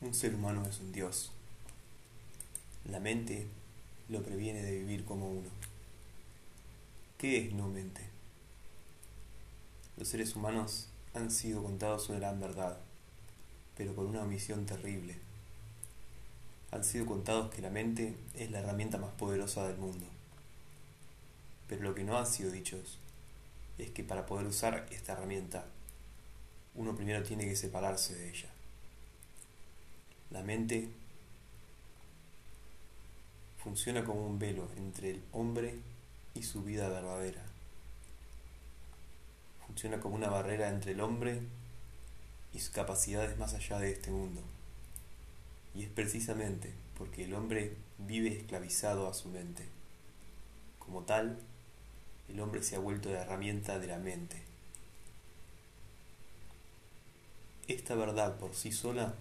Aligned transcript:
Un 0.00 0.14
ser 0.14 0.32
humano 0.32 0.64
es 0.64 0.78
un 0.78 0.92
dios. 0.92 1.32
La 2.84 3.00
mente 3.00 3.48
lo 4.08 4.22
previene 4.22 4.62
de 4.62 4.78
vivir 4.78 5.04
como 5.04 5.28
uno. 5.28 5.48
¿Qué 7.18 7.38
es 7.38 7.52
no 7.52 7.66
mente? 7.66 8.02
Los 9.96 10.06
seres 10.06 10.36
humanos 10.36 10.86
han 11.14 11.32
sido 11.32 11.64
contados 11.64 12.08
una 12.10 12.20
gran 12.20 12.38
verdad, 12.38 12.78
pero 13.76 13.96
con 13.96 14.06
una 14.06 14.22
omisión 14.22 14.66
terrible. 14.66 15.16
Han 16.70 16.84
sido 16.84 17.04
contados 17.04 17.52
que 17.52 17.60
la 17.60 17.70
mente 17.70 18.14
es 18.34 18.52
la 18.52 18.60
herramienta 18.60 18.98
más 18.98 19.10
poderosa 19.14 19.66
del 19.66 19.78
mundo. 19.78 20.06
Pero 21.66 21.82
lo 21.82 21.96
que 21.96 22.04
no 22.04 22.16
han 22.16 22.26
sido 22.26 22.52
dichos 22.52 23.00
es 23.78 23.90
que 23.90 24.04
para 24.04 24.26
poder 24.26 24.46
usar 24.46 24.86
esta 24.92 25.14
herramienta, 25.14 25.66
uno 26.76 26.94
primero 26.94 27.24
tiene 27.24 27.46
que 27.46 27.56
separarse 27.56 28.14
de 28.14 28.30
ella. 28.30 28.48
La 30.30 30.42
mente 30.42 30.90
funciona 33.62 34.04
como 34.04 34.26
un 34.26 34.38
velo 34.38 34.68
entre 34.76 35.10
el 35.10 35.22
hombre 35.32 35.78
y 36.34 36.42
su 36.42 36.62
vida 36.62 36.88
verdadera. 36.88 37.42
Funciona 39.66 40.00
como 40.00 40.16
una 40.16 40.28
barrera 40.28 40.68
entre 40.68 40.92
el 40.92 41.00
hombre 41.00 41.40
y 42.52 42.60
sus 42.60 42.70
capacidades 42.70 43.38
más 43.38 43.54
allá 43.54 43.78
de 43.78 43.92
este 43.92 44.10
mundo. 44.10 44.42
Y 45.74 45.84
es 45.84 45.90
precisamente 45.90 46.72
porque 46.96 47.24
el 47.24 47.34
hombre 47.34 47.76
vive 47.98 48.28
esclavizado 48.28 49.08
a 49.08 49.14
su 49.14 49.28
mente. 49.28 49.64
Como 50.78 51.02
tal, 51.02 51.38
el 52.28 52.40
hombre 52.40 52.62
se 52.62 52.76
ha 52.76 52.80
vuelto 52.80 53.10
la 53.10 53.22
herramienta 53.22 53.78
de 53.78 53.86
la 53.86 53.98
mente. 53.98 54.42
Esta 57.66 57.94
verdad 57.94 58.38
por 58.38 58.54
sí 58.54 58.72
sola 58.72 59.14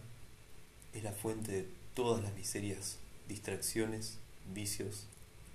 es 0.94 1.04
la 1.04 1.12
fuente 1.12 1.52
de 1.52 1.68
todas 1.94 2.24
las 2.24 2.34
miserias, 2.34 2.98
distracciones, 3.28 4.18
vicios, 4.54 5.08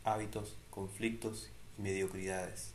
hábitos, 0.04 0.56
conflictos 0.70 1.48
y 1.78 1.82
mediocridades. 1.82 2.72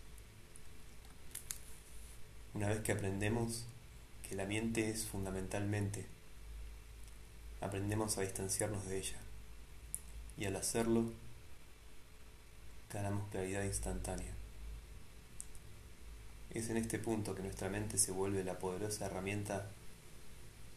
Una 2.53 2.69
vez 2.69 2.79
que 2.81 2.91
aprendemos 2.91 3.65
que 4.27 4.35
la 4.35 4.45
mente 4.45 4.89
es 4.89 5.05
fundamentalmente, 5.05 6.05
aprendemos 7.61 8.17
a 8.17 8.21
distanciarnos 8.21 8.85
de 8.85 8.97
ella. 8.99 9.17
Y 10.37 10.45
al 10.45 10.55
hacerlo, 10.55 11.11
ganamos 12.91 13.29
claridad 13.29 13.63
instantánea. 13.63 14.31
Es 16.51 16.69
en 16.69 16.77
este 16.77 16.99
punto 16.99 17.35
que 17.35 17.43
nuestra 17.43 17.69
mente 17.69 17.97
se 17.97 18.11
vuelve 18.11 18.43
la 18.43 18.59
poderosa 18.59 19.05
herramienta 19.05 19.69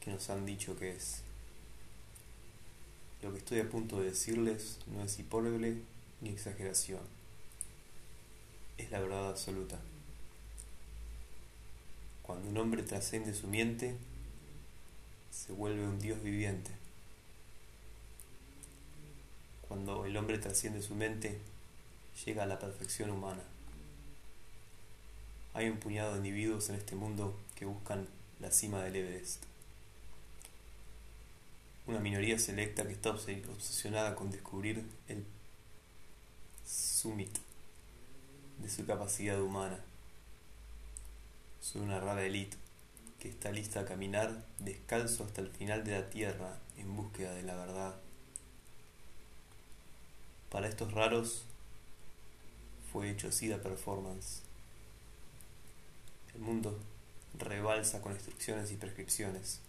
que 0.01 0.11
nos 0.11 0.29
han 0.31 0.45
dicho 0.45 0.77
que 0.79 0.91
es. 0.91 1.23
Lo 3.23 3.33
que 3.33 3.39
estoy 3.39 3.61
a 3.61 3.69
punto 3.69 4.01
de 4.01 4.07
decirles 4.07 4.79
no 4.87 5.03
es 5.03 5.19
hipórbole 5.19 5.77
ni 6.23 6.31
exageración. 6.31 7.01
Es 8.79 8.91
la 8.91 9.01
verdad 9.01 9.29
absoluta. 9.29 9.79
Cuando 12.23 12.49
un 12.49 12.57
hombre 12.57 12.83
trasciende 12.83 13.35
su 13.35 13.47
mente, 13.47 13.97
se 15.31 15.53
vuelve 15.53 15.87
un 15.87 15.99
Dios 16.01 16.23
viviente. 16.23 16.71
Cuando 19.69 20.07
el 20.07 20.17
hombre 20.17 20.39
trasciende 20.39 20.81
su 20.81 20.95
mente, 20.95 21.39
llega 22.25 22.45
a 22.45 22.47
la 22.47 22.59
perfección 22.59 23.11
humana. 23.11 23.43
Hay 25.53 25.69
un 25.69 25.79
puñado 25.79 26.13
de 26.13 26.19
individuos 26.19 26.71
en 26.71 26.77
este 26.77 26.97
mundo 26.97 27.37
que 27.55 27.67
buscan 27.67 28.09
la 28.41 28.51
cima 28.51 28.83
del 28.83 28.97
Everest. 28.97 29.50
Una 31.87 31.99
minoría 31.99 32.39
selecta 32.39 32.87
que 32.87 32.93
está 32.93 33.11
obsesionada 33.11 34.15
con 34.15 34.31
descubrir 34.31 34.85
el 35.09 35.25
summit 36.65 37.37
de 38.59 38.69
su 38.69 38.87
capacidad 38.87 39.41
humana. 39.41 39.81
Soy 41.61 41.83
una 41.83 42.01
rara 42.01 42.25
élite 42.25 42.57
que 43.19 43.29
está 43.29 43.51
lista 43.51 43.81
a 43.81 43.85
caminar 43.85 44.45
descalzo 44.59 45.25
hasta 45.25 45.41
el 45.41 45.51
final 45.51 45.85
de 45.85 45.93
la 45.93 46.11
tierra 46.11 46.59
en 46.77 46.97
búsqueda 46.97 47.33
de 47.35 47.43
la 47.43 47.55
verdad. 47.55 47.95
Para 50.51 50.69
estos 50.69 50.93
raros 50.93 51.45
fue 52.93 53.11
hecho 53.11 53.31
SIDA 53.31 53.63
Performance. 53.63 54.43
El 56.35 56.41
mundo 56.41 56.79
rebalsa 57.39 58.01
con 58.01 58.13
instrucciones 58.13 58.73
y 58.73 58.77
prescripciones. 58.77 59.61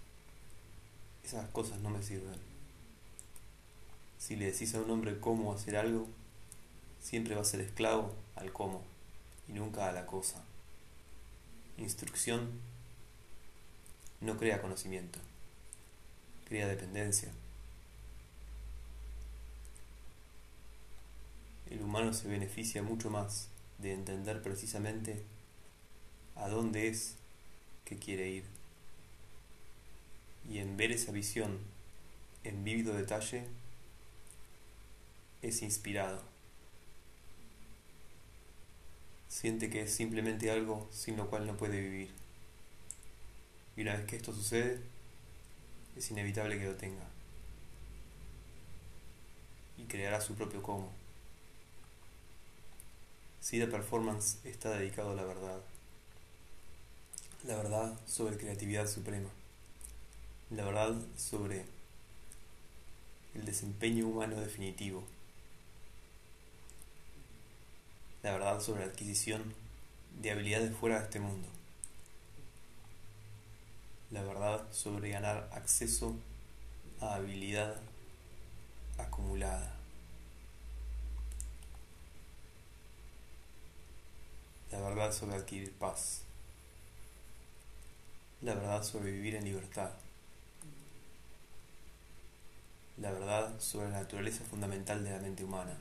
Esas 1.24 1.48
cosas 1.50 1.80
no 1.80 1.90
me 1.90 2.04
sirven. 2.04 2.40
Si 4.18 4.36
le 4.36 4.52
decís 4.52 4.76
a 4.76 4.82
un 4.82 4.90
hombre 4.92 5.20
cómo 5.20 5.54
hacer 5.54 5.76
algo, 5.76 6.08
siempre 7.02 7.36
va 7.36 7.42
a 7.42 7.46
ser 7.46 7.62
esclavo 7.62 8.14
al 8.36 8.54
cómo 8.54 8.84
y 9.48 9.54
nunca 9.54 9.90
a 9.90 9.92
la 9.92 10.06
cosa. 10.06 10.44
Instrucción 11.78 12.50
no 14.20 14.38
crea 14.38 14.62
conocimiento, 14.62 15.20
crea 16.48 16.68
dependencia. 16.68 17.32
El 21.70 21.82
humano 21.82 22.14
se 22.14 22.28
beneficia 22.28 22.84
mucho 22.84 23.10
más 23.10 23.48
de 23.80 23.94
entender 23.94 24.42
precisamente 24.44 25.24
a 26.36 26.50
dónde 26.50 26.88
es 26.88 27.16
que 27.86 27.98
quiere 27.98 28.30
ir. 28.30 28.61
Y 30.50 30.60
en 30.60 30.78
ver 30.78 30.92
esa 30.92 31.12
visión 31.12 31.60
en 32.44 32.64
vívido 32.64 32.94
detalle, 32.94 33.46
es 35.42 35.62
inspirado. 35.62 36.22
Siente 39.28 39.70
que 39.70 39.84
es 39.84 39.94
simplemente 39.94 40.52
algo 40.52 40.88
sin 40.92 41.18
lo 41.18 41.30
cual 41.30 41.48
no 41.48 41.58
puede 41.58 41.80
vivir. 41.80 42.12
Y 43.76 43.82
una 43.82 43.96
vez 43.96 44.06
que 44.06 44.18
esto 44.18 44.34
sucede, 44.34 44.80
es 45.96 46.12
inevitable 46.12 46.58
que 46.58 46.66
lo 46.66 46.76
tenga. 46.76 47.08
Y 49.78 49.84
creará 49.86 50.22
su 50.22 50.36
propio 50.36 50.62
cómo. 50.62 50.92
SIDA 53.40 53.68
Performance 53.68 54.38
está 54.44 54.70
dedicado 54.72 55.12
a 55.12 55.16
la 55.16 55.24
verdad. 55.24 55.62
La 57.46 57.56
verdad 57.56 58.00
sobre 58.06 58.38
creatividad 58.38 58.88
suprema. 58.88 59.30
La 60.52 60.66
verdad 60.66 60.94
sobre 61.16 61.66
el 63.36 63.46
desempeño 63.46 64.06
humano 64.06 64.36
definitivo. 64.36 65.02
La 68.22 68.34
verdad 68.34 68.60
sobre 68.60 68.86
la 68.86 68.92
adquisición 68.92 69.54
de 70.22 70.32
habilidades 70.32 70.76
fuera 70.76 71.00
de 71.00 71.06
este 71.06 71.22
mundo. 71.22 71.48
La 74.12 74.24
verdad 74.24 74.70
sobre 74.74 75.12
ganar 75.12 75.50
acceso 75.54 76.18
a 77.00 77.16
habilidad 77.16 77.78
acumulada. 78.98 79.74
La 84.70 84.82
verdad 84.82 85.14
sobre 85.14 85.38
adquirir 85.38 85.72
paz. 85.72 86.24
La 88.42 88.54
verdad 88.54 88.84
sobre 88.84 89.12
vivir 89.12 89.36
en 89.36 89.46
libertad. 89.46 89.92
La 92.98 93.12
verdad 93.12 93.60
sobre 93.60 93.90
la 93.90 94.02
naturaleza 94.02 94.44
fundamental 94.44 95.04
de 95.04 95.12
la 95.12 95.20
mente 95.20 95.44
humana. 95.44 95.78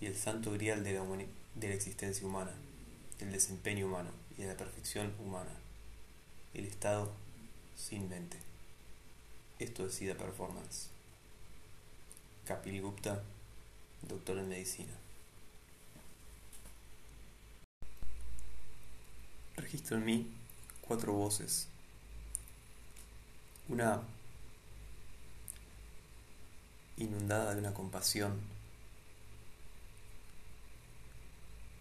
Y 0.00 0.06
el 0.06 0.16
santo 0.16 0.52
grial 0.52 0.84
de 0.84 0.92
la, 0.92 1.04
de 1.54 1.68
la 1.68 1.74
existencia 1.74 2.26
humana, 2.26 2.52
del 3.18 3.32
desempeño 3.32 3.86
humano 3.86 4.10
y 4.36 4.42
de 4.42 4.48
la 4.48 4.56
perfección 4.56 5.14
humana. 5.24 5.52
El 6.52 6.66
estado 6.66 7.12
sin 7.76 8.08
mente. 8.08 8.38
Esto 9.58 9.86
es 9.86 9.94
SIDA 9.94 10.14
Performance. 10.14 10.88
Kapil 12.44 12.82
Gupta, 12.82 13.22
doctor 14.02 14.38
en 14.38 14.48
medicina. 14.48 14.92
registro 19.66 19.96
en 19.96 20.04
mí 20.04 20.26
cuatro 20.80 21.12
voces. 21.12 21.66
Una 23.68 24.00
inundada 26.96 27.54
de 27.54 27.60
una 27.60 27.74
compasión 27.74 28.40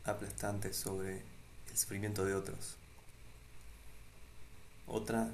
aplastante 0.04 0.74
sobre 0.74 1.24
el 1.70 1.78
sufrimiento 1.78 2.26
de 2.26 2.36
otros. 2.36 2.78
Otra 4.88 5.30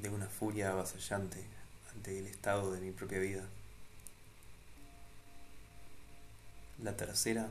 de 0.00 0.08
una 0.10 0.26
furia 0.26 0.72
avasallante 0.72 1.44
ante 1.94 2.18
el 2.18 2.26
estado 2.26 2.72
de 2.72 2.80
mi 2.80 2.90
propia 2.90 3.18
vida. 3.18 3.44
La 6.82 6.96
tercera 6.96 7.48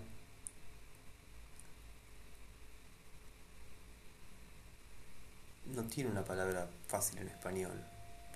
no 5.74 5.84
tiene 5.86 6.12
una 6.12 6.24
palabra 6.24 6.70
fácil 6.88 7.20
en 7.20 7.30
español. 7.30 7.84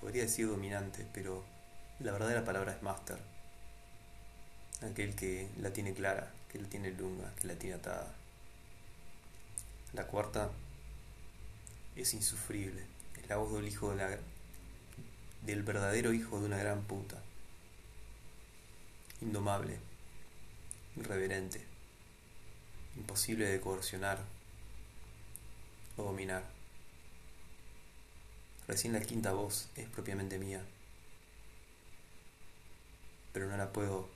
Podría 0.00 0.22
decir 0.22 0.48
dominante, 0.48 1.06
pero 1.12 1.44
la 2.00 2.12
verdadera 2.12 2.44
palabra 2.44 2.72
es 2.72 2.82
máster. 2.82 3.18
Aquel 4.82 5.14
que 5.14 5.48
la 5.60 5.72
tiene 5.72 5.92
clara, 5.92 6.32
que 6.50 6.58
la 6.58 6.68
tiene 6.68 6.90
lunga, 6.92 7.34
que 7.36 7.46
la 7.46 7.54
tiene 7.54 7.76
atada. 7.76 8.14
La 9.92 10.06
cuarta 10.06 10.50
es 11.96 12.14
insufrible. 12.14 12.82
Es 13.20 13.28
la 13.28 13.36
voz 13.36 13.52
del 13.52 13.68
hijo 13.68 13.90
de 13.90 13.96
la, 13.96 14.18
del 15.44 15.62
verdadero 15.62 16.14
hijo 16.14 16.40
de 16.40 16.46
una 16.46 16.56
gran 16.56 16.82
puta. 16.84 17.22
Indomable, 19.20 19.78
irreverente, 20.96 21.60
imposible 22.96 23.46
de 23.46 23.60
coercionar 23.60 24.18
o 25.98 26.04
dominar. 26.04 26.44
Recién 28.66 28.94
la 28.94 29.00
quinta 29.00 29.32
voz 29.32 29.68
es 29.76 29.88
propiamente 29.88 30.38
mía, 30.38 30.64
pero 33.32 33.48
no 33.48 33.56
la 33.56 33.72
puedo 33.72 34.08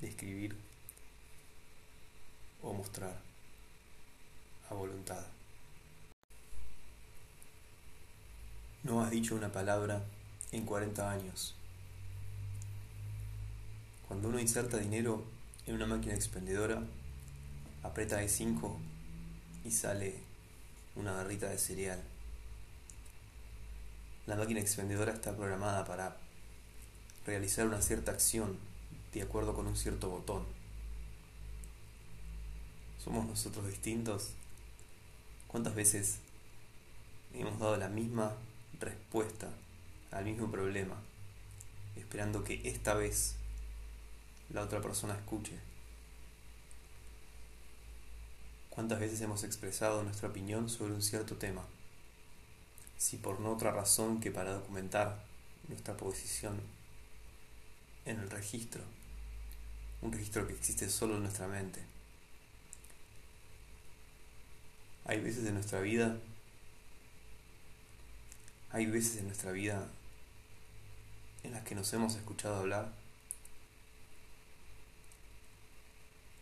describir 0.00 0.56
o 2.62 2.72
mostrar 2.72 3.16
a 4.70 4.74
voluntad. 4.74 5.24
No 8.84 9.02
has 9.02 9.10
dicho 9.10 9.34
una 9.34 9.50
palabra 9.50 10.02
en 10.52 10.64
40 10.64 11.10
años. 11.10 11.54
Cuando 14.06 14.28
uno 14.28 14.38
inserta 14.38 14.78
dinero 14.78 15.24
en 15.66 15.74
una 15.74 15.86
máquina 15.86 16.14
expendedora, 16.14 16.82
aprieta 17.82 18.22
E5 18.22 18.76
y 19.64 19.70
sale 19.70 20.14
una 20.96 21.12
barrita 21.12 21.48
de 21.48 21.58
cereal. 21.58 22.02
La 24.26 24.36
máquina 24.36 24.60
expendedora 24.60 25.12
está 25.12 25.36
programada 25.36 25.84
para 25.84 26.16
realizar 27.28 27.66
una 27.66 27.82
cierta 27.82 28.10
acción 28.10 28.56
de 29.12 29.20
acuerdo 29.20 29.52
con 29.54 29.66
un 29.66 29.76
cierto 29.76 30.08
botón. 30.08 30.46
¿Somos 33.04 33.26
nosotros 33.26 33.66
distintos? 33.66 34.30
¿Cuántas 35.46 35.74
veces 35.74 36.20
hemos 37.34 37.58
dado 37.58 37.76
la 37.76 37.90
misma 37.90 38.34
respuesta 38.80 39.50
al 40.10 40.24
mismo 40.24 40.50
problema, 40.50 40.96
esperando 41.96 42.44
que 42.44 42.62
esta 42.64 42.94
vez 42.94 43.34
la 44.48 44.62
otra 44.62 44.80
persona 44.80 45.14
escuche? 45.14 45.58
¿Cuántas 48.70 49.00
veces 49.00 49.20
hemos 49.20 49.44
expresado 49.44 50.02
nuestra 50.02 50.30
opinión 50.30 50.70
sobre 50.70 50.94
un 50.94 51.02
cierto 51.02 51.36
tema? 51.36 51.66
Si 52.96 53.18
por 53.18 53.38
no 53.38 53.52
otra 53.52 53.70
razón 53.70 54.18
que 54.18 54.30
para 54.30 54.54
documentar 54.54 55.22
nuestra 55.68 55.94
posición 55.94 56.77
en 58.08 58.20
el 58.20 58.30
registro, 58.30 58.82
un 60.00 60.12
registro 60.12 60.46
que 60.46 60.54
existe 60.54 60.88
solo 60.88 61.16
en 61.16 61.22
nuestra 61.22 61.46
mente. 61.46 61.80
Hay 65.04 65.20
veces 65.20 65.46
en 65.46 65.54
nuestra 65.54 65.80
vida, 65.80 66.18
hay 68.70 68.86
veces 68.86 69.18
en 69.18 69.26
nuestra 69.26 69.52
vida 69.52 69.88
en 71.42 71.52
las 71.52 71.64
que 71.64 71.74
nos 71.74 71.92
hemos 71.92 72.14
escuchado 72.14 72.56
hablar. 72.56 72.92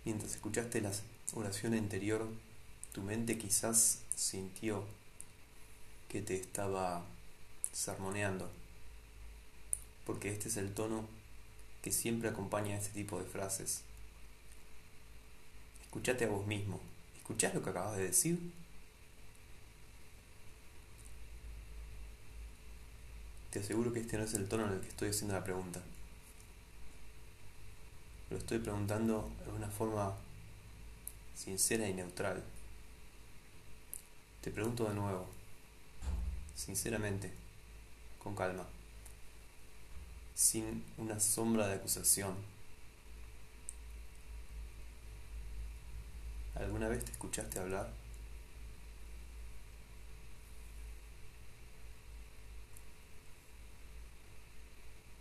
Mientras 0.04 0.32
escuchaste 0.32 0.80
la 0.80 0.92
oración 1.34 1.74
anterior, 1.74 2.28
tu 2.92 3.02
mente 3.02 3.38
quizás 3.38 4.02
sintió 4.14 4.86
que 6.08 6.22
te 6.22 6.36
estaba 6.36 7.04
sermoneando, 7.72 8.50
porque 10.04 10.30
este 10.30 10.48
es 10.48 10.56
el 10.56 10.72
tono 10.72 11.25
que 11.86 11.92
siempre 11.92 12.28
acompaña 12.28 12.74
a 12.74 12.78
este 12.78 12.92
tipo 12.92 13.16
de 13.16 13.24
frases. 13.24 13.82
Escuchate 15.82 16.24
a 16.24 16.28
vos 16.28 16.44
mismo. 16.44 16.80
¿Escuchás 17.16 17.54
lo 17.54 17.62
que 17.62 17.70
acabas 17.70 17.96
de 17.96 18.08
decir? 18.08 18.40
Te 23.52 23.60
aseguro 23.60 23.92
que 23.92 24.00
este 24.00 24.18
no 24.18 24.24
es 24.24 24.34
el 24.34 24.48
tono 24.48 24.66
en 24.66 24.72
el 24.72 24.80
que 24.80 24.88
estoy 24.88 25.10
haciendo 25.10 25.34
la 25.34 25.44
pregunta. 25.44 25.80
Lo 28.30 28.38
estoy 28.38 28.58
preguntando 28.58 29.30
de 29.44 29.52
una 29.52 29.68
forma 29.68 30.12
sincera 31.36 31.88
y 31.88 31.94
neutral. 31.94 32.42
Te 34.40 34.50
pregunto 34.50 34.88
de 34.88 34.94
nuevo, 34.96 35.28
sinceramente, 36.56 37.30
con 38.18 38.34
calma 38.34 38.66
sin 40.36 40.84
una 40.98 41.18
sombra 41.18 41.66
de 41.66 41.76
acusación. 41.76 42.36
¿Alguna 46.54 46.88
vez 46.88 47.06
te 47.06 47.12
escuchaste 47.12 47.58
hablar? 47.58 47.90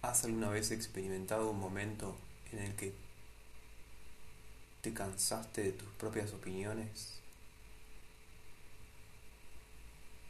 ¿Has 0.01 0.25
alguna 0.25 0.49
vez 0.49 0.71
experimentado 0.71 1.49
un 1.49 1.59
momento 1.59 2.17
en 2.51 2.59
el 2.59 2.75
que 2.75 2.93
te 4.81 4.93
cansaste 4.93 5.63
de 5.63 5.71
tus 5.71 5.87
propias 5.93 6.33
opiniones? 6.33 7.21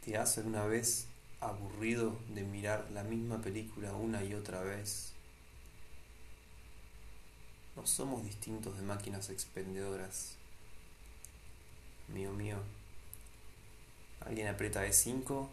¿Te 0.04 0.16
has 0.16 0.38
alguna 0.38 0.64
vez 0.64 1.08
aburrido 1.40 2.18
de 2.28 2.42
mirar 2.42 2.88
la 2.92 3.02
misma 3.02 3.40
película 3.40 3.92
una 3.92 4.22
y 4.24 4.34
otra 4.34 4.62
vez. 4.62 5.12
No 7.76 7.86
somos 7.86 8.24
distintos 8.24 8.78
de 8.78 8.84
máquinas 8.84 9.28
expendedoras. 9.28 10.36
Mío 12.08 12.32
mío. 12.32 12.56
Alguien 14.20 14.48
aprieta 14.48 14.86
E5 14.86 15.48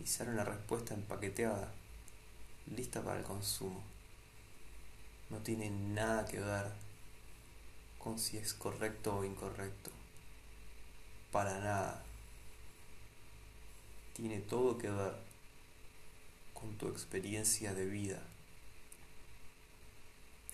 y 0.00 0.06
sale 0.06 0.30
una 0.30 0.44
respuesta 0.44 0.94
empaqueteada, 0.94 1.70
lista 2.74 3.02
para 3.02 3.20
el 3.20 3.24
consumo. 3.24 3.82
No 5.30 5.38
tiene 5.38 5.70
nada 5.70 6.24
que 6.24 6.40
ver 6.40 6.72
con 7.98 8.18
si 8.18 8.38
es 8.38 8.54
correcto 8.54 9.18
o 9.18 9.24
incorrecto. 9.24 9.90
Para 11.30 11.58
nada 11.58 12.02
tiene 14.18 14.40
todo 14.40 14.76
que 14.78 14.90
ver 14.90 15.14
con 16.52 16.76
tu 16.76 16.88
experiencia 16.88 17.72
de 17.72 17.86
vida. 17.86 18.20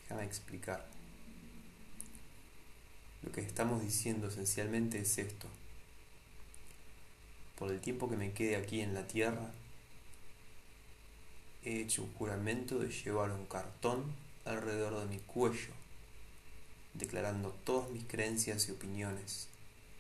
Déjame 0.03 0.25
explicar. 0.25 0.87
Lo 3.23 3.33
que 3.33 3.41
estamos 3.41 3.81
diciendo 3.81 4.29
esencialmente 4.29 4.99
es 4.99 5.17
esto. 5.17 5.49
Por 7.59 7.71
el 7.71 7.81
tiempo 7.81 8.11
que 8.11 8.19
me 8.19 8.35
quede 8.35 8.57
aquí 8.57 8.83
en 8.83 8.93
la 8.93 9.07
tierra, 9.07 9.51
he 11.65 11.81
hecho 11.81 12.03
un 12.03 12.13
juramento 12.13 12.79
de 12.79 12.91
llevar 12.91 13.31
un 13.31 13.47
cartón 13.47 14.15
alrededor 14.45 15.01
de 15.01 15.07
mi 15.07 15.21
cuello, 15.21 15.73
declarando 16.93 17.49
todas 17.65 17.89
mis 17.89 18.05
creencias 18.05 18.69
y 18.69 18.73
opiniones. 18.73 19.49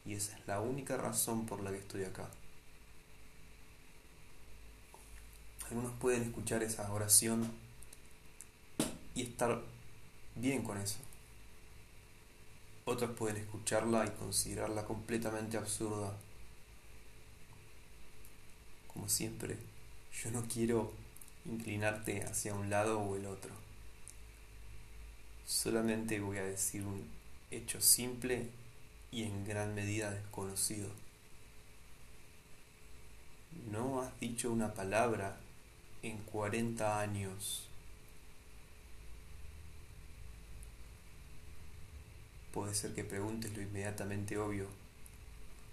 Y 0.05 0.13
esa 0.13 0.37
es 0.37 0.47
la 0.47 0.61
única 0.61 0.99
razón 0.99 1.47
por 1.47 1.63
la 1.63 1.71
que 1.71 1.79
estoy 1.79 2.05
acá. 2.05 2.29
Algunos 5.75 5.99
pueden 5.99 6.23
escuchar 6.23 6.63
esa 6.63 6.89
oración 6.93 7.51
y 9.17 9.23
estar 9.23 9.61
bien 10.37 10.63
con 10.63 10.79
eso. 10.79 10.99
Otros 12.85 13.11
pueden 13.17 13.39
escucharla 13.39 14.07
y 14.07 14.11
considerarla 14.11 14.85
completamente 14.85 15.57
absurda. 15.57 16.17
Como 18.87 19.09
siempre, 19.09 19.59
yo 20.13 20.31
no 20.31 20.45
quiero 20.47 20.93
inclinarte 21.45 22.23
hacia 22.23 22.55
un 22.55 22.71
lado 22.71 23.01
o 23.01 23.17
el 23.17 23.27
otro. 23.27 23.51
Solamente 25.45 26.21
voy 26.21 26.39
a 26.39 26.45
decir 26.45 26.87
un 26.87 27.05
hecho 27.51 27.81
simple 27.81 28.49
y 29.11 29.25
en 29.25 29.45
gran 29.45 29.75
medida 29.75 30.13
desconocido. 30.13 30.89
No 33.73 34.03
has 34.03 34.21
dicho 34.21 34.53
una 34.53 34.73
palabra 34.73 35.41
en 36.05 36.19
40 36.19 37.01
años. 37.01 37.67
Puede 42.53 42.75
ser 42.75 42.95
que 42.95 43.05
preguntes 43.05 43.57
lo 43.57 43.63
inmediatamente 43.63 44.37
obvio, 44.37 44.69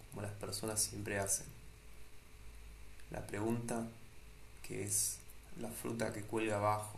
como 0.09 0.21
las 0.21 0.31
personas 0.31 0.81
siempre 0.81 1.19
hacen. 1.19 1.45
La 3.11 3.27
pregunta 3.27 3.87
que 4.63 4.83
es 4.83 5.19
la 5.59 5.69
fruta 5.69 6.13
que 6.13 6.23
cuelga 6.23 6.57
abajo. 6.57 6.97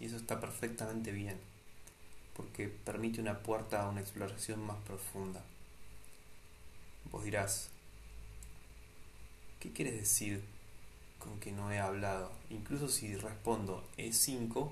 Y 0.00 0.06
eso 0.06 0.16
está 0.16 0.40
perfectamente 0.40 1.12
bien, 1.12 1.38
porque 2.36 2.68
permite 2.68 3.20
una 3.20 3.40
puerta 3.42 3.82
a 3.82 3.88
una 3.88 4.00
exploración 4.00 4.64
más 4.64 4.78
profunda. 4.78 5.42
Vos 7.10 7.24
dirás, 7.24 7.70
¿qué 9.60 9.72
quieres 9.72 9.94
decir 9.94 10.57
con 11.18 11.40
que 11.40 11.52
no 11.52 11.70
he 11.70 11.78
hablado? 11.78 12.32
Incluso 12.50 12.88
si 12.88 13.16
respondo 13.16 13.86
E5, 13.96 14.70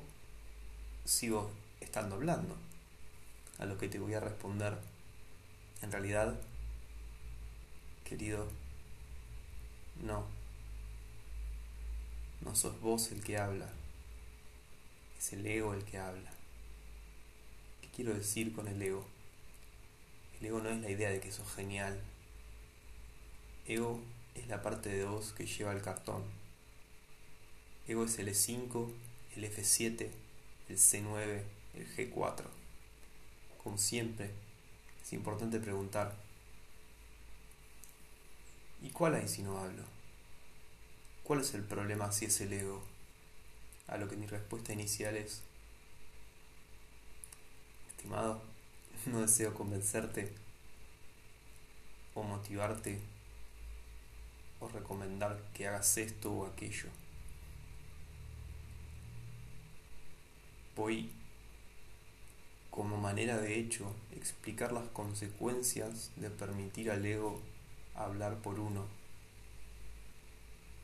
sigo 1.05 1.51
estando 1.81 2.17
hablando. 2.17 2.57
A 3.59 3.65
lo 3.65 3.79
que 3.79 3.89
te 3.89 3.99
voy 3.99 4.15
a 4.15 4.21
responder, 4.21 4.79
en 5.83 5.93
realidad, 5.93 6.39
querido, 8.05 8.49
no. 10.03 10.27
No 12.43 12.55
sos 12.55 12.81
vos 12.81 13.11
el 13.13 13.25
que 13.25 13.39
habla, 13.39 13.69
es 15.19 15.33
el 15.33 15.47
ego 15.47 15.75
el 15.75 15.85
que 15.85 15.99
habla. 15.99 16.31
¿Qué 17.81 17.89
quiero 17.89 18.15
decir 18.15 18.55
con 18.55 18.69
el 18.69 18.81
ego? 18.81 19.07
El 20.39 20.47
ego 20.47 20.61
no 20.61 20.69
es 20.69 20.81
la 20.81 20.91
idea 20.91 21.11
de 21.11 21.21
que 21.21 21.33
sos 21.33 21.51
genial. 21.55 21.99
Ego 23.67 24.01
es 24.35 24.47
la 24.49 24.63
parte 24.63 24.91
de 24.91 25.05
vos 25.05 25.33
que 25.33 25.47
lleva 25.47 25.73
el 25.73 25.83
cartón. 25.83 26.36
Ego 27.89 28.05
es 28.05 28.19
el 28.19 28.29
E5, 28.29 28.91
el 29.37 29.45
F7, 29.45 30.11
el 30.69 30.77
C9, 30.77 31.43
el 31.75 31.97
G4. 31.97 32.45
Como 33.63 33.79
siempre, 33.79 34.31
es 35.03 35.13
importante 35.13 35.61
preguntar, 35.61 36.17
¿y 38.83 38.91
cuál 38.91 39.15
hay 39.15 39.29
si 39.29 39.43
no 39.43 39.59
hablo? 39.59 39.85
¿Cuál 41.23 41.41
es 41.41 41.55
el 41.55 41.63
problema 41.63 42.11
si 42.11 42.25
es 42.25 42.41
el 42.41 42.53
ego? 42.53 42.83
A 43.87 43.99
lo 43.99 44.09
que 44.09 44.17
mi 44.17 44.27
respuesta 44.27 44.73
inicial 44.73 45.17
es, 45.17 45.43
estimado, 47.89 48.43
no 49.07 49.21
deseo 49.21 49.55
convencerte 49.55 50.33
o 52.15 52.25
motivarte 52.25 52.99
o 54.59 54.69
recomendar 54.69 55.41
que 55.55 55.69
hagas 55.69 55.99
esto 55.99 56.33
o 56.33 56.47
aquello. 56.47 56.89
Voy 60.77 61.11
como 62.71 62.99
manera 62.99 63.39
de 63.39 63.59
hecho 63.59 63.95
explicar 64.15 64.73
las 64.73 64.87
consecuencias 64.89 66.11
de 66.17 66.29
permitir 66.29 66.91
al 66.91 67.07
ego 67.07 67.41
hablar 67.95 68.43
por 68.43 68.61
uno. 68.61 68.85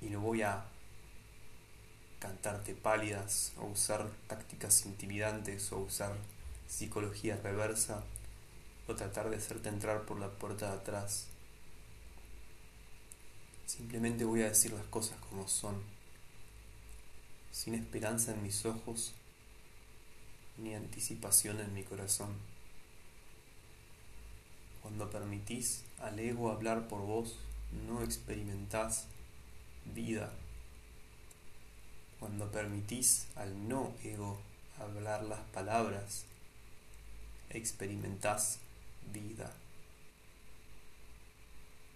Y 0.01 0.07
no 0.07 0.21
voy 0.21 0.41
a 0.41 0.65
cantarte 2.21 2.75
pálidas 2.75 3.53
o 3.59 3.67
usar 3.67 4.11
tácticas 4.29 4.87
intimidantes 4.87 5.71
o 5.73 5.81
usar 5.81 6.17
psicología 6.67 7.39
reversa 7.43 8.03
o 8.89 8.95
tratar 8.95 9.29
de 9.29 9.37
hacerte 9.37 9.69
entrar 9.69 10.07
por 10.07 10.19
la 10.19 10.31
puerta 10.31 10.71
de 10.71 10.79
atrás. 10.79 11.27
Simplemente 13.67 14.25
voy 14.25 14.41
a 14.41 14.49
decir 14.49 14.73
las 14.73 14.87
cosas 14.87 15.19
como 15.29 15.47
son, 15.49 15.83
sin 17.51 17.75
esperanza 17.75 18.33
en 18.33 18.43
mis 18.43 18.65
ojos 18.65 19.15
ni 20.59 20.75
anticipación 20.75 21.61
en 21.61 21.75
mi 21.75 21.83
corazón. 21.83 22.37
Cuando 24.83 25.11
permitís 25.11 25.85
al 26.01 26.19
ego 26.19 26.51
hablar 26.51 26.89
por 26.89 27.01
vos, 27.01 27.39
no 27.87 28.03
experimentás 28.03 29.07
vida. 29.95 30.33
Cuando 32.19 32.51
permitís 32.51 33.27
al 33.37 33.69
no 33.69 33.93
ego 34.05 34.41
hablar 34.79 35.25
las 35.25 35.41
palabras, 35.53 36.25
experimentás 37.51 38.59
vida. 39.13 39.53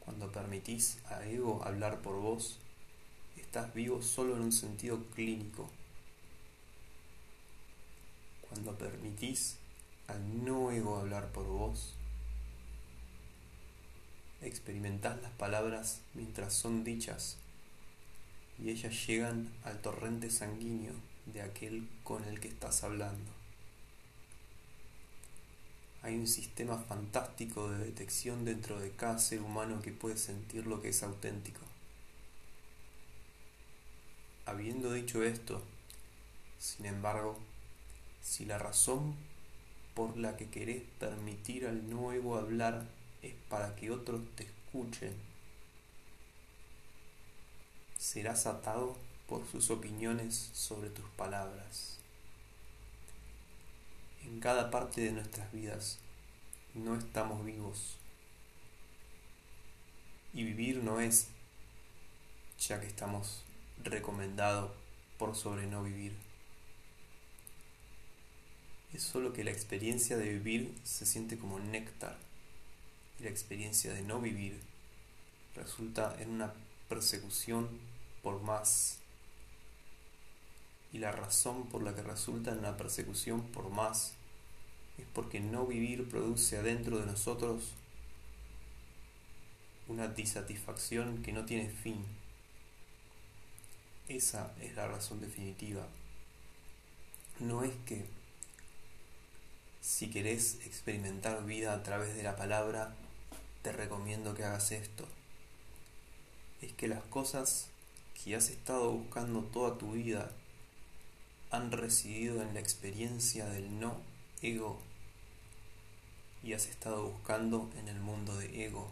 Cuando 0.05 0.31
permitís 0.31 0.99
a 1.07 1.25
ego 1.25 1.65
hablar 1.65 2.01
por 2.01 2.21
vos, 2.21 2.59
estás 3.37 3.75
vivo 3.75 4.03
solo 4.03 4.37
en 4.37 4.43
un 4.43 4.53
sentido 4.53 5.03
clínico. 5.15 5.69
Cuando 8.57 8.79
permitís 8.79 9.59
al 10.07 10.43
no 10.47 10.71
ego 10.71 10.97
hablar 10.97 11.31
por 11.31 11.45
vos, 11.47 11.95
experimentás 14.41 15.21
las 15.21 15.33
palabras 15.33 16.01
mientras 16.15 16.55
son 16.55 16.83
dichas 16.83 17.37
y 18.59 18.71
ellas 18.71 19.07
llegan 19.07 19.53
al 19.63 19.83
torrente 19.83 20.31
sanguíneo 20.31 20.95
de 21.27 21.43
aquel 21.43 21.87
con 22.03 22.25
el 22.25 22.41
que 22.41 22.49
estás 22.49 22.83
hablando 22.83 23.31
hay 26.03 26.17
un 26.17 26.27
sistema 26.27 26.79
fantástico 26.79 27.69
de 27.69 27.85
detección 27.85 28.47
dentro 28.47 28.81
de 28.81 28.93
cada 28.93 29.19
ser 29.19 29.43
humano 29.43 29.83
que 29.83 29.91
puede 29.91 30.17
sentir 30.17 30.65
lo 30.65 30.81
que 30.81 30.91
es 30.91 31.03
auténtico. 31.03 31.61
Habiendo 34.45 34.93
dicho 34.93 35.25
esto, 35.25 35.65
sin 36.61 36.87
embargo, 36.87 37.37
si 38.26 38.45
la 38.45 38.59
razón 38.59 39.14
por 39.95 40.16
la 40.16 40.37
que 40.37 40.50
querés 40.50 40.83
permitir 40.99 41.64
al 41.64 41.88
nuevo 41.88 42.37
hablar 42.37 42.85
es 43.23 43.35
para 43.49 43.76
que 43.76 43.92
otros 43.92 44.21
te 44.35 44.42
escuchen, 44.42 45.14
serás 47.97 48.47
atado 48.47 48.97
por 49.28 49.47
sus 49.47 49.71
opiniones 49.71 50.50
sobre 50.52 50.90
tus 50.90 51.09
palabras 51.11 52.00
en 54.25 54.40
cada 54.40 54.73
parte 54.73 55.02
de 55.02 55.12
nuestras 55.12 55.50
vidas. 55.52 55.99
No 56.75 56.97
estamos 56.97 57.45
vivos. 57.45 57.97
Y 60.35 60.42
vivir 60.42 60.83
no 60.83 61.00
es, 61.00 61.28
ya 62.59 62.80
que 62.80 62.88
estamos 62.88 63.45
recomendados 63.85 64.73
por 65.16 65.37
sobre 65.37 65.66
no 65.68 65.85
vivir. 65.85 66.25
Es 68.93 69.02
solo 69.02 69.33
que 69.33 69.45
la 69.45 69.50
experiencia 69.50 70.16
de 70.16 70.28
vivir 70.28 70.75
se 70.85 71.07
siente 71.07 71.38
como 71.38 71.59
néctar 71.59 72.16
y 73.19 73.25
la 73.25 73.31
experiencia 73.31 73.93
de 73.93 74.02
no 74.02 74.21
vivir 74.21 74.61
resulta 75.55 76.16
en 76.21 76.31
una 76.31 76.52
persecución 76.88 77.69
por 78.23 78.43
más. 78.43 78.99
Y 80.93 80.99
la 80.99 81.12
razón 81.12 81.69
por 81.69 81.83
la 81.83 81.95
que 81.95 82.02
resulta 82.02 82.52
en 82.52 82.59
una 82.59 82.76
persecución 82.76 83.43
por 83.49 83.71
más 83.71 84.14
es 84.99 85.07
porque 85.12 85.40
no 85.40 85.66
vivir 85.66 86.09
produce 86.09 86.57
adentro 86.57 86.99
de 86.99 87.07
nosotros 87.07 87.75
una 89.88 90.09
disatisfacción 90.09 91.23
que 91.23 91.33
no 91.33 91.45
tiene 91.45 91.69
fin. 91.69 92.05
Esa 94.09 94.55
es 94.61 94.75
la 94.75 94.87
razón 94.87 95.21
definitiva. 95.21 95.87
No 97.40 97.62
es 97.62 97.73
que 97.85 98.07
si 99.87 100.11
querés 100.11 100.59
experimentar 100.66 101.47
vida 101.47 101.73
a 101.73 101.85
través 101.85 102.16
de 102.16 102.25
la 102.25 102.35
palabra, 102.35 102.97
te 103.62 103.71
recomiendo 103.71 104.35
que 104.35 104.43
hagas 104.43 104.73
esto. 104.73 105.07
Es 106.61 106.73
que 106.73 106.88
las 106.88 107.05
cosas 107.05 107.69
que 108.12 108.35
has 108.35 108.50
estado 108.50 108.90
buscando 108.90 109.43
toda 109.43 109.78
tu 109.78 109.93
vida 109.93 110.33
han 111.52 111.71
residido 111.71 112.43
en 112.43 112.52
la 112.52 112.59
experiencia 112.59 113.47
del 113.47 113.78
no 113.78 114.00
ego 114.43 114.81
y 116.43 116.55
has 116.55 116.66
estado 116.66 117.09
buscando 117.09 117.71
en 117.78 117.87
el 117.87 118.00
mundo 118.00 118.37
de 118.37 118.66
ego. 118.66 118.90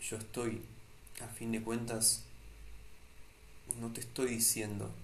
Yo 0.00 0.16
estoy, 0.16 0.62
a 1.20 1.26
fin 1.26 1.50
de 1.50 1.60
cuentas, 1.60 2.22
no 3.80 3.92
te 3.92 3.98
estoy 4.00 4.36
diciendo 4.36 4.94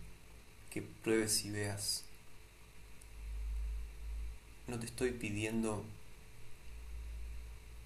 que 0.76 0.82
pruebes 0.82 1.42
y 1.46 1.50
veas. 1.50 2.04
No 4.66 4.78
te 4.78 4.84
estoy 4.84 5.12
pidiendo 5.12 5.82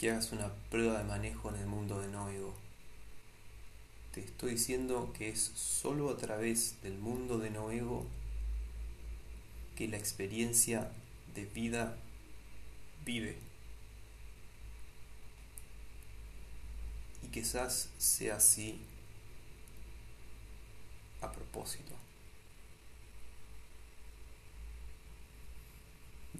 que 0.00 0.10
hagas 0.10 0.32
una 0.32 0.52
prueba 0.70 0.98
de 0.98 1.04
manejo 1.04 1.50
en 1.50 1.60
el 1.60 1.66
mundo 1.66 2.00
de 2.00 2.08
no 2.08 2.28
ego. 2.30 2.52
Te 4.12 4.22
estoy 4.22 4.54
diciendo 4.54 5.12
que 5.16 5.28
es 5.28 5.52
solo 5.54 6.10
a 6.10 6.16
través 6.16 6.82
del 6.82 6.98
mundo 6.98 7.38
de 7.38 7.50
no 7.50 7.70
ego 7.70 8.08
que 9.76 9.86
la 9.86 9.96
experiencia 9.96 10.90
de 11.32 11.44
vida 11.44 11.96
vive. 13.04 13.38
Y 17.22 17.28
quizás 17.28 17.90
sea 17.98 18.34
así 18.34 18.80
a 21.20 21.30
propósito. 21.30 21.94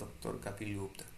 Doctor 0.00 0.40
Kapil 0.40 0.78
Gupta. 0.78 1.09